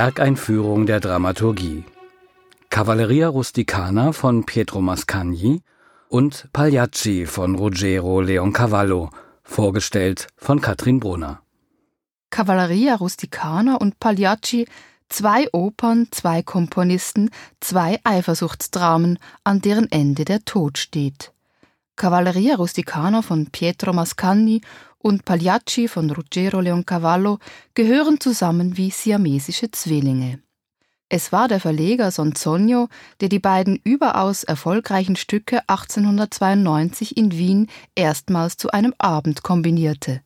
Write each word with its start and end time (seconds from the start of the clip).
Werkeinführung 0.00 0.86
der 0.86 0.98
Dramaturgie. 0.98 1.84
Cavalleria 2.70 3.28
Rusticana 3.28 4.12
von 4.12 4.46
Pietro 4.46 4.80
Mascagni 4.80 5.60
und 6.08 6.48
Pagliacci 6.54 7.26
von 7.26 7.54
Ruggero 7.54 8.22
Leoncavallo, 8.22 9.10
vorgestellt 9.42 10.28
von 10.38 10.62
Katrin 10.62 11.00
Brunner. 11.00 11.42
Cavalleria 12.30 12.94
Rusticana 12.94 13.74
und 13.74 14.00
Pagliacci, 14.00 14.66
zwei 15.10 15.46
Opern, 15.52 16.08
zwei 16.10 16.42
Komponisten, 16.42 17.28
zwei 17.60 18.00
Eifersuchtsdramen, 18.02 19.18
an 19.44 19.60
deren 19.60 19.92
Ende 19.92 20.24
der 20.24 20.46
Tod 20.46 20.78
steht. 20.78 21.34
Cavalleria 21.96 22.56
Rusticana 22.56 23.20
von 23.20 23.50
Pietro 23.50 23.92
Mascagni 23.92 24.62
und 25.02 25.24
Pagliacci 25.24 25.88
von 25.88 26.10
Ruggero 26.10 26.60
Leoncavallo 26.60 27.38
gehören 27.74 28.20
zusammen 28.20 28.76
wie 28.76 28.90
siamesische 28.90 29.70
Zwillinge. 29.70 30.40
Es 31.08 31.32
war 31.32 31.48
der 31.48 31.58
Verleger 31.58 32.12
Sonzogno, 32.12 32.88
der 33.20 33.28
die 33.28 33.40
beiden 33.40 33.80
überaus 33.82 34.44
erfolgreichen 34.44 35.16
Stücke 35.16 35.68
1892 35.68 37.16
in 37.16 37.32
Wien 37.32 37.66
erstmals 37.96 38.56
zu 38.56 38.70
einem 38.70 38.94
Abend 38.98 39.42
kombinierte. 39.42 40.22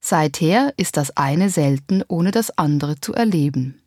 Seither 0.00 0.74
ist 0.76 0.98
das 0.98 1.16
eine 1.16 1.48
selten, 1.48 2.04
ohne 2.08 2.30
das 2.30 2.56
andere 2.58 3.00
zu 3.00 3.14
erleben. 3.14 3.80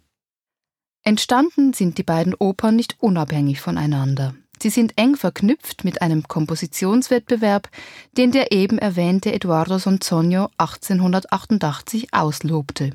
Entstanden 1.04 1.73
sind 1.73 1.99
die 1.99 2.04
beiden 2.04 2.34
Opern 2.34 2.76
nicht 2.76 2.95
unabhängig 2.99 3.62
voneinander. 3.62 4.35
Sie 4.62 4.70
sind 4.70 4.94
eng 4.96 5.16
verknüpft 5.16 5.84
mit 5.84 6.04
einem 6.04 6.28
Kompositionswettbewerb, 6.28 7.68
den 8.16 8.32
der 8.32 8.52
eben 8.52 8.78
erwähnte 8.78 9.34
Eduardo 9.34 9.80
Sonzogno 9.80 10.50
1888 10.60 12.13
auslobte. 12.13 12.91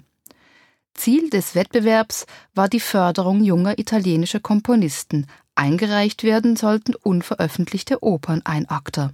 Ziel 0.95 1.29
des 1.29 1.57
Wettbewerbs 1.57 2.27
war 2.55 2.69
die 2.69 2.79
Förderung 2.79 3.43
junger 3.43 3.81
italienischer 3.81 4.39
Komponisten. 4.39 5.27
Eingereicht 5.57 6.23
werden 6.23 6.55
sollten 6.55 6.95
unveröffentlichte 6.95 8.01
Operneinakter. 8.01 9.13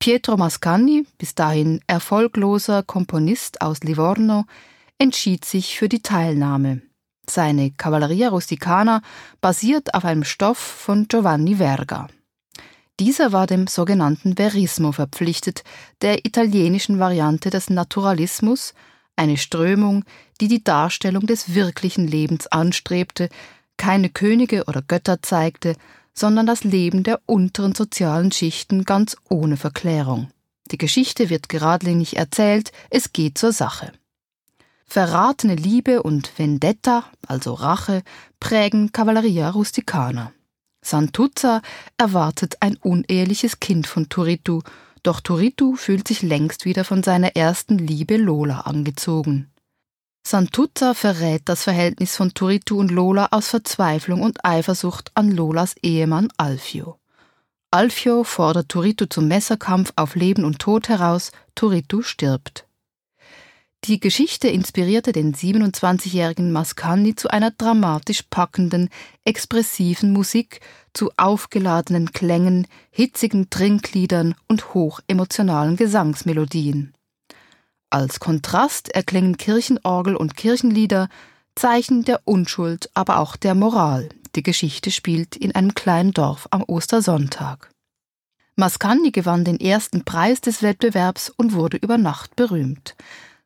Pietro 0.00 0.36
Mascagni, 0.36 1.06
bis 1.18 1.36
dahin 1.36 1.80
erfolgloser 1.86 2.82
Komponist 2.82 3.60
aus 3.60 3.78
Livorno, 3.84 4.44
entschied 4.98 5.44
sich 5.44 5.78
für 5.78 5.88
die 5.88 6.02
Teilnahme. 6.02 6.82
Seine 7.28 7.70
Cavalleria 7.70 8.28
Rusticana 8.28 9.02
basiert 9.40 9.94
auf 9.94 10.04
einem 10.04 10.24
Stoff 10.24 10.58
von 10.58 11.08
Giovanni 11.08 11.56
Verga. 11.56 12.08
Dieser 13.00 13.32
war 13.32 13.46
dem 13.46 13.66
sogenannten 13.66 14.36
Verismo 14.36 14.92
verpflichtet, 14.92 15.64
der 16.00 16.24
italienischen 16.24 17.00
Variante 17.00 17.50
des 17.50 17.68
Naturalismus, 17.70 18.72
eine 19.16 19.36
Strömung, 19.36 20.04
die 20.40 20.48
die 20.48 20.62
Darstellung 20.62 21.26
des 21.26 21.54
wirklichen 21.54 22.06
Lebens 22.06 22.46
anstrebte, 22.46 23.28
keine 23.76 24.10
Könige 24.10 24.64
oder 24.66 24.82
Götter 24.82 25.22
zeigte, 25.22 25.74
sondern 26.12 26.46
das 26.46 26.62
Leben 26.62 27.02
der 27.02 27.20
unteren 27.26 27.74
sozialen 27.74 28.30
Schichten 28.30 28.84
ganz 28.84 29.16
ohne 29.28 29.56
Verklärung. 29.56 30.30
Die 30.70 30.78
Geschichte 30.78 31.30
wird 31.30 31.48
geradlinig 31.48 32.16
erzählt, 32.16 32.70
es 32.90 33.12
geht 33.12 33.36
zur 33.38 33.52
Sache. 33.52 33.92
Verratene 34.86 35.54
Liebe 35.54 36.02
und 36.02 36.38
Vendetta, 36.38 37.04
also 37.26 37.54
Rache, 37.54 38.02
prägen 38.38 38.92
Cavalleria 38.92 39.50
Rusticana. 39.50 40.32
Santuzza 40.82 41.62
erwartet 41.96 42.56
ein 42.60 42.76
uneheliches 42.76 43.58
Kind 43.58 43.86
von 43.86 44.08
Turitu, 44.08 44.60
doch 45.02 45.20
Turitu 45.20 45.76
fühlt 45.76 46.06
sich 46.06 46.22
längst 46.22 46.64
wieder 46.64 46.84
von 46.84 47.02
seiner 47.02 47.36
ersten 47.36 47.78
Liebe 47.78 48.16
Lola 48.16 48.60
angezogen. 48.60 49.50
Santuzza 50.26 50.94
verrät 50.94 51.42
das 51.46 51.64
Verhältnis 51.64 52.16
von 52.16 52.32
Turitu 52.32 52.78
und 52.78 52.90
Lola 52.90 53.28
aus 53.30 53.48
Verzweiflung 53.48 54.22
und 54.22 54.44
Eifersucht 54.44 55.10
an 55.14 55.30
Lolas 55.30 55.74
Ehemann 55.82 56.28
Alfio. 56.38 56.98
Alfio 57.70 58.24
fordert 58.24 58.68
Turitu 58.68 59.06
zum 59.06 59.28
Messerkampf 59.28 59.92
auf 59.96 60.14
Leben 60.14 60.44
und 60.44 60.60
Tod 60.60 60.88
heraus, 60.88 61.32
Turitu 61.54 62.02
stirbt. 62.02 62.66
Die 63.86 64.00
Geschichte 64.00 64.48
inspirierte 64.48 65.12
den 65.12 65.34
27-jährigen 65.34 66.50
Mascagni 66.52 67.16
zu 67.16 67.28
einer 67.28 67.50
dramatisch 67.50 68.22
packenden, 68.22 68.88
expressiven 69.26 70.10
Musik, 70.10 70.60
zu 70.94 71.10
aufgeladenen 71.18 72.12
Klängen, 72.12 72.66
hitzigen 72.90 73.50
Trinkliedern 73.50 74.36
und 74.48 74.72
hochemotionalen 74.72 75.76
Gesangsmelodien. 75.76 76.94
Als 77.90 78.20
Kontrast 78.20 78.88
erklingen 78.88 79.36
Kirchenorgel 79.36 80.16
und 80.16 80.34
Kirchenlieder, 80.34 81.10
Zeichen 81.54 82.04
der 82.04 82.22
Unschuld, 82.24 82.88
aber 82.94 83.18
auch 83.18 83.36
der 83.36 83.54
Moral. 83.54 84.08
Die 84.34 84.42
Geschichte 84.42 84.92
spielt 84.92 85.36
in 85.36 85.54
einem 85.54 85.74
kleinen 85.74 86.12
Dorf 86.12 86.48
am 86.50 86.62
Ostersonntag. 86.62 87.70
Mascagni 88.56 89.10
gewann 89.10 89.44
den 89.44 89.60
ersten 89.60 90.04
Preis 90.06 90.40
des 90.40 90.62
Wettbewerbs 90.62 91.28
und 91.28 91.52
wurde 91.52 91.76
über 91.76 91.98
Nacht 91.98 92.34
berühmt. 92.34 92.96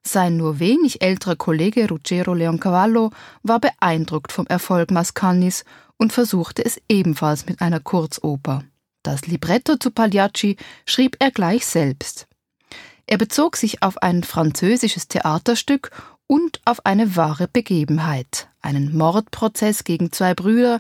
Sein 0.06 0.36
nur 0.36 0.58
wenig 0.58 1.02
älterer 1.02 1.36
Kollege 1.36 1.88
Ruggero 1.88 2.34
Leoncavallo 2.34 3.10
war 3.42 3.60
beeindruckt 3.60 4.32
vom 4.32 4.46
Erfolg 4.46 4.90
Mascagnis 4.90 5.64
und 5.96 6.12
versuchte 6.12 6.64
es 6.64 6.80
ebenfalls 6.88 7.46
mit 7.46 7.60
einer 7.60 7.80
Kurzoper. 7.80 8.64
Das 9.02 9.26
Libretto 9.26 9.76
zu 9.76 9.90
Pagliacci 9.90 10.56
schrieb 10.86 11.16
er 11.18 11.30
gleich 11.30 11.66
selbst. 11.66 12.26
Er 13.06 13.18
bezog 13.18 13.56
sich 13.56 13.82
auf 13.82 14.02
ein 14.02 14.22
französisches 14.22 15.08
Theaterstück 15.08 15.90
und 16.26 16.60
auf 16.64 16.84
eine 16.84 17.16
wahre 17.16 17.48
Begebenheit, 17.48 18.48
einen 18.60 18.96
Mordprozess 18.96 19.84
gegen 19.84 20.12
zwei 20.12 20.34
Brüder, 20.34 20.78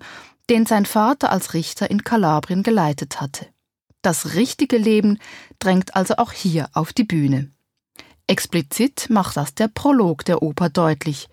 den 0.50 0.66
sein 0.66 0.86
Vater 0.86 1.32
als 1.32 1.54
Richter 1.54 1.90
in 1.90 2.04
Kalabrien 2.04 2.62
geleitet 2.62 3.20
hatte. 3.20 3.46
Das 4.02 4.34
richtige 4.34 4.78
Leben 4.78 5.18
drängt 5.58 5.96
also 5.96 6.16
auch 6.16 6.32
hier 6.32 6.68
auf 6.72 6.92
die 6.92 7.04
Bühne. 7.04 7.50
Explizit 8.28 9.08
macht 9.08 9.38
das 9.38 9.54
der 9.54 9.68
Prolog 9.68 10.22
der 10.24 10.42
Oper 10.42 10.68
deutlich. 10.68 11.28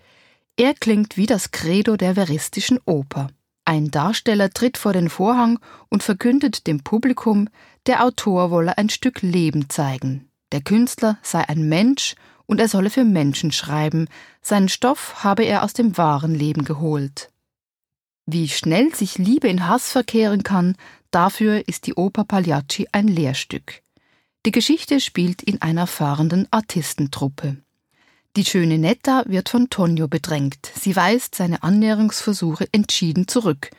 Er 0.56 0.72
klingt 0.72 1.18
wie 1.18 1.26
das 1.26 1.50
Credo 1.50 1.98
der 1.98 2.14
veristischen 2.14 2.80
Oper. 2.86 3.28
Ein 3.66 3.90
Darsteller 3.90 4.48
tritt 4.50 4.78
vor 4.78 4.94
den 4.94 5.10
Vorhang 5.10 5.58
und 5.90 6.02
verkündet 6.02 6.66
dem 6.66 6.82
Publikum, 6.82 7.50
der 7.86 8.02
Autor 8.02 8.50
wolle 8.50 8.78
ein 8.78 8.88
Stück 8.88 9.20
Leben 9.20 9.68
zeigen. 9.68 10.30
Der 10.52 10.62
Künstler 10.62 11.18
sei 11.20 11.46
ein 11.46 11.68
Mensch 11.68 12.14
und 12.46 12.60
er 12.60 12.68
solle 12.68 12.88
für 12.88 13.04
Menschen 13.04 13.52
schreiben, 13.52 14.08
seinen 14.40 14.70
Stoff 14.70 15.22
habe 15.22 15.44
er 15.44 15.64
aus 15.64 15.74
dem 15.74 15.98
wahren 15.98 16.34
Leben 16.34 16.64
geholt. 16.64 17.30
Wie 18.24 18.48
schnell 18.48 18.94
sich 18.94 19.18
Liebe 19.18 19.48
in 19.48 19.68
Hass 19.68 19.90
verkehren 19.90 20.44
kann, 20.44 20.76
dafür 21.10 21.68
ist 21.68 21.86
die 21.86 21.94
Oper 21.94 22.24
Pagliacci 22.24 22.88
ein 22.92 23.08
Lehrstück. 23.08 23.82
Die 24.46 24.52
Geschichte 24.52 25.00
spielt 25.00 25.42
in 25.42 25.60
einer 25.60 25.88
fahrenden 25.88 26.46
Artistentruppe. 26.52 27.56
Die 28.36 28.44
schöne 28.44 28.78
Netta 28.78 29.24
wird 29.26 29.48
von 29.48 29.70
Tonio 29.70 30.06
bedrängt. 30.06 30.70
Sie 30.80 30.94
weist 30.94 31.34
seine 31.34 31.64
Annäherungsversuche 31.64 32.68
entschieden 32.70 33.26
zurück. 33.26 33.70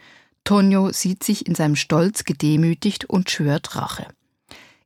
Tonio 0.43 0.91
sieht 0.91 1.23
sich 1.23 1.47
in 1.47 1.55
seinem 1.55 1.77
Stolz 1.77 2.25
gedemütigt 2.25 3.05
und 3.05 3.29
schwört 3.31 3.77
Rache. 3.77 4.07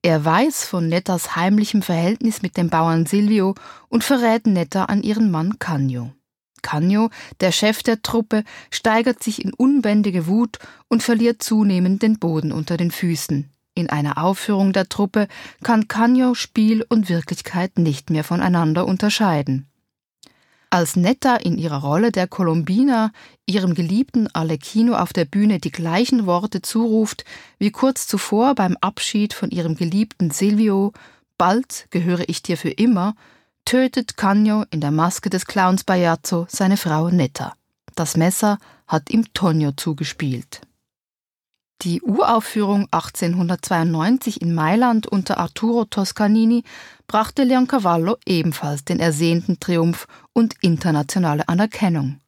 Er 0.04 0.24
weiß 0.24 0.66
von 0.66 0.88
Nettas 0.88 1.36
heimlichem 1.36 1.82
Verhältnis 1.82 2.44
mit 2.44 2.58
dem 2.58 2.70
Bauern 2.70 3.08
Silvio 3.08 3.56
und 3.90 4.04
verrät 4.04 4.46
Netta 4.46 4.86
an 4.86 5.02
ihren 5.02 5.32
Mann 5.32 5.58
Canio. 5.58 6.14
Canio, 6.62 7.10
der 7.40 7.52
Chef 7.52 7.82
der 7.82 8.04
Truppe, 8.04 8.44
steigert 8.70 9.24
sich 9.24 9.44
in 9.44 9.52
unbändige 9.52 10.28
Wut 10.28 10.60
und 10.90 11.02
verliert 11.02 11.42
zunehmend 11.42 12.04
den 12.04 12.20
Boden 12.20 12.52
unter 12.52 12.78
den 12.78 12.92
Füßen. 12.92 13.50
In 13.82 13.90
einer 13.90 14.24
Aufführung 14.24 14.74
der 14.74 14.90
Truppe 14.90 15.28
kann 15.64 15.88
Canio 15.88 16.36
Spiel 16.36 16.86
und 16.88 17.10
Wirklichkeit 17.10 17.80
nicht 17.80 18.12
mehr 18.12 18.24
voneinander 18.24 18.86
unterscheiden. 18.86 19.66
Als 20.70 20.96
Netta 20.96 21.36
in 21.38 21.58
ihrer 21.58 21.82
Rolle 21.82 22.12
der 22.12 22.28
Colombina 22.28 23.12
ihrem 23.48 23.74
geliebten 23.74 24.28
Arlecchino 24.36 24.94
auf 24.94 25.14
der 25.14 25.26
Bühne 25.26 25.58
die 25.58 25.72
gleichen 25.72 26.28
Worte 26.28 26.62
zuruft 26.62 27.26
wie 27.58 27.72
kurz 27.72 28.06
zuvor 28.06 28.54
beim 28.54 28.78
Abschied 28.82 29.34
von 29.34 29.50
ihrem 29.50 29.76
geliebten 29.76 30.30
Silvio, 30.30 30.94
bald 31.40 31.88
gehöre 31.90 32.30
ich 32.30 32.44
dir 32.44 32.58
für 32.58 32.70
immer, 32.70 33.16
tötet 33.66 34.16
Canio 34.16 34.64
in 34.70 34.80
der 34.80 34.92
Maske 34.92 35.32
des 35.32 35.48
Clowns 35.48 35.84
Bajazzo 35.86 36.46
seine 36.50 36.78
Frau 36.78 37.10
Netta. 37.10 37.54
Das 37.96 38.16
Messer 38.16 38.60
hat 38.86 39.10
ihm 39.10 39.26
Tonio 39.34 39.72
zugespielt. 39.72 40.62
Die 41.84 42.00
Uraufführung 42.04 42.88
1892 42.92 44.40
in 44.40 44.54
Mailand 44.54 45.08
unter 45.08 45.40
Arturo 45.40 45.86
Toscanini 45.86 46.64
brachte 47.08 47.44
Leoncavallo 47.44 48.18
ebenfalls 48.24 48.86
den 48.86 49.00
ersehnten 49.00 49.60
Triumph 49.60 50.06
und 50.32 50.54
internationale 50.62 51.50
Anerkennung. 51.50 52.20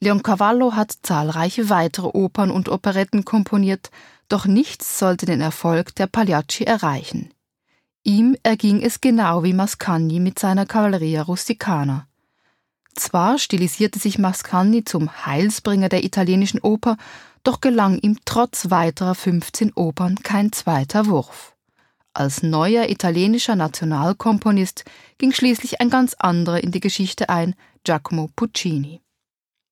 Leoncavallo 0.00 0.76
hat 0.76 0.94
zahlreiche 1.02 1.68
weitere 1.68 2.06
Opern 2.06 2.50
und 2.50 2.70
Operetten 2.70 3.26
komponiert, 3.26 3.90
doch 4.30 4.46
nichts 4.46 4.98
sollte 4.98 5.26
den 5.26 5.42
Erfolg 5.42 5.94
der 5.96 6.06
Pagliacci 6.06 6.64
erreichen. 6.64 7.34
Ihm 8.02 8.34
erging 8.42 8.80
es 8.80 9.02
genau 9.02 9.44
wie 9.44 9.52
Mascagni 9.52 10.20
mit 10.20 10.38
seiner 10.38 10.64
Cavalleria 10.64 11.20
Rusticana. 11.20 12.06
Zwar 12.94 13.38
stilisierte 13.38 13.98
sich 13.98 14.18
Mascagni 14.18 14.84
zum 14.84 15.24
Heilsbringer 15.24 15.88
der 15.88 16.04
italienischen 16.04 16.60
Oper, 16.60 16.96
doch 17.44 17.60
gelang 17.60 17.98
ihm 17.98 18.18
trotz 18.24 18.70
weiterer 18.70 19.14
15 19.14 19.72
Opern 19.74 20.16
kein 20.16 20.52
zweiter 20.52 21.06
Wurf. 21.06 21.54
Als 22.12 22.42
neuer 22.42 22.90
italienischer 22.90 23.54
Nationalkomponist 23.54 24.84
ging 25.18 25.32
schließlich 25.32 25.80
ein 25.80 25.90
ganz 25.90 26.14
anderer 26.18 26.62
in 26.62 26.72
die 26.72 26.80
Geschichte 26.80 27.28
ein, 27.28 27.54
Giacomo 27.84 28.28
Puccini. 28.34 29.00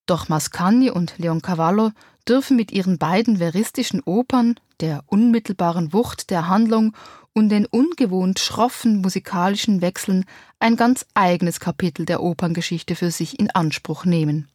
Doch 0.06 0.29
Mascagni 0.29 0.91
und 0.91 1.19
Leoncavallo 1.19 1.91
dürfen 2.29 2.56
mit 2.56 2.73
ihren 2.73 2.99
beiden 2.99 3.38
veristischen 3.38 4.03
Opern, 4.05 4.55
der 4.81 5.03
unmittelbaren 5.06 5.93
Wucht 5.93 6.31
der 6.31 6.49
Handlung 6.49 6.94
und 7.38 7.50
den 7.50 7.67
ungewohnt 7.67 8.40
schroffen 8.40 9.00
musikalischen 9.00 9.81
Wechseln 9.81 10.25
ein 10.58 10.75
ganz 10.75 11.06
eigenes 11.14 11.61
Kapitel 11.61 12.05
der 12.05 12.20
Operngeschichte 12.20 12.96
für 12.96 13.12
sich 13.12 13.38
in 13.38 13.49
Anspruch 13.50 14.05
nehmen. 14.05 14.49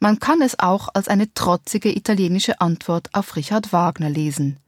Man 0.00 0.18
kann 0.18 0.42
es 0.42 0.58
auch 0.58 0.88
als 0.92 1.06
eine 1.06 1.32
trotzige 1.34 1.96
italienische 1.96 2.60
Antwort 2.60 3.14
auf 3.14 3.36
Richard 3.36 3.72
Wagner 3.72 4.10
lesen. 4.10 4.58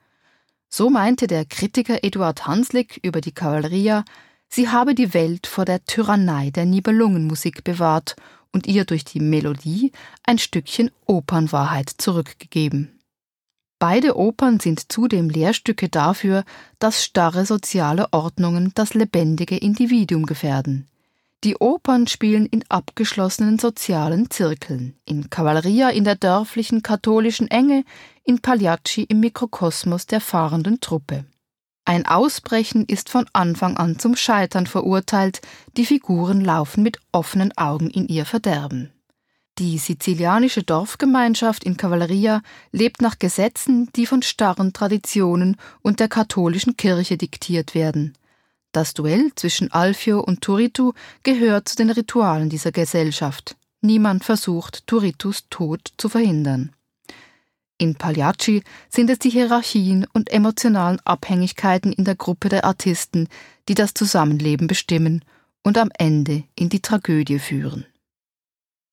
So 0.69 0.89
meinte 0.89 1.27
der 1.27 1.45
Kritiker 1.45 2.05
Eduard 2.05 2.47
Hanslick 2.47 3.01
über 3.03 3.21
die 3.21 3.33
Kavalleria, 3.33 4.05
sie 4.49 4.69
habe 4.69 4.95
die 4.95 5.13
Welt 5.13 5.49
vor 5.49 5.65
der 5.65 5.85
Tyrannei 5.85 6.51
der 6.51 6.65
Nibelungenmusik 6.65 7.65
bewahrt 7.65 8.15
und 8.53 8.69
ihr 8.69 8.85
durch 8.85 9.05
die 9.05 9.21
Melodie 9.21 9.91
ein 10.23 10.39
Stückchen 10.39 10.93
Opernwahrheit 11.07 11.91
zurückgegeben. 11.99 12.98
Beide 13.79 14.17
Opern 14.17 14.59
sind 14.59 14.91
zudem 14.91 15.31
Lehrstücke 15.31 15.89
dafür, 15.89 16.45
dass 16.81 17.05
starre 17.05 17.47
soziale 17.47 18.13
Ordnungen 18.13 18.73
das 18.75 18.95
lebendige 18.95 19.57
Individuum 19.57 20.27
gefährden. 20.27 20.89
Die 21.45 21.57
Opern 21.57 22.09
spielen 22.09 22.47
in 22.47 22.65
abgeschlossenen 22.69 23.61
sozialen 23.61 24.29
Zirkeln, 24.29 24.97
in 25.05 25.31
Cavalleria 25.31 25.91
in 25.91 26.03
der 26.03 26.17
dörflichen 26.17 26.83
katholischen 26.83 27.47
Enge, 27.47 27.85
in 28.25 28.41
Pagliacci 28.41 29.05
im 29.05 29.21
Mikrokosmos 29.21 30.07
der 30.07 30.21
fahrenden 30.21 30.81
Truppe. 30.81 31.25
Ein 31.85 32.05
Ausbrechen 32.07 32.85
ist 32.85 33.09
von 33.09 33.27
Anfang 33.33 33.77
an 33.77 34.01
zum 34.01 34.17
Scheitern 34.17 34.67
verurteilt, 34.67 35.41
die 35.77 35.87
Figuren 35.87 36.41
laufen 36.41 36.83
mit 36.83 36.99
offenen 37.13 37.57
Augen 37.57 37.89
in 37.89 38.09
ihr 38.09 38.27
Verderben. 38.27 38.93
Die 39.59 39.77
sizilianische 39.77 40.63
Dorfgemeinschaft 40.63 41.65
in 41.65 41.77
Cavalleria 41.77 42.43
lebt 42.71 43.03
nach 43.03 43.19
Gesetzen, 43.19 43.91
die 43.97 44.07
von 44.07 44.23
starren 44.23 44.73
Traditionen 44.73 45.57
und 45.83 45.99
der 45.99 46.07
katholischen 46.07 46.77
Kirche 46.77 47.17
diktiert 47.17 47.75
werden. 47.75 48.17
Das 48.71 48.95
Duell 48.95 49.33
zwischen 49.35 49.73
Alfio 49.73 50.21
und 50.21 50.43
Turitu 50.43 50.93
gehört 51.25 51.69
zu 51.69 51.75
den 51.75 51.91
Ritualen 51.91 52.51
dieser 52.51 52.71
Gesellschaft. 52.71 53.57
Niemand 53.81 54.25
versucht, 54.25 54.87
Turitus 54.87 55.47
Tod 55.51 55.93
zu 55.97 56.09
verhindern. 56.09 56.71
In 57.79 57.97
Pagliacci 57.97 58.63
sind 58.89 59.11
es 59.11 59.19
die 59.19 59.31
Hierarchien 59.31 60.07
und 60.13 60.31
emotionalen 60.31 61.01
Abhängigkeiten 61.05 61.93
in 61.93 62.05
der 62.05 62.15
Gruppe 62.15 62.49
der 62.49 62.65
Artisten, 62.65 63.29
die 63.69 63.75
das 63.75 63.93
Zusammenleben 63.93 64.69
bestimmen 64.69 65.25
und 65.65 65.79
am 65.79 65.91
Ende 65.99 66.45
in 66.55 66.69
die 66.69 66.81
Tragödie 66.81 67.41
führen. 67.41 67.87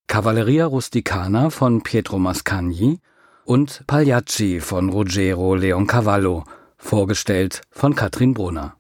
Cavalleria 0.08 0.66
Rusticana 0.68 1.50
von 1.50 1.82
Pietro 1.82 2.20
Mascagni 2.20 3.00
und 3.44 3.84
Pagliacci 3.88 4.60
von 4.60 4.90
Ruggero 4.90 5.56
Leoncavallo, 5.56 6.44
vorgestellt 6.78 7.62
von 7.72 7.96
Katrin 7.96 8.34
Brunner. 8.34 8.76